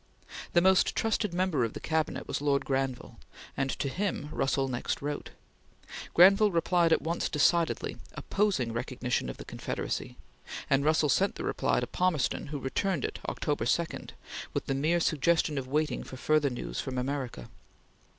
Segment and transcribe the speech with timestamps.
[0.53, 3.19] The most trusted member of the Cabinet was Lord Granville,
[3.55, 5.29] and to him Russell next wrote.
[6.15, 10.17] Granville replied at once decidedly opposing recognition of the Confederacy,
[10.71, 13.85] and Russell sent the reply to Palmerston, who returned it October 2,
[14.55, 17.47] with the mere suggestion of waiting for further news from America.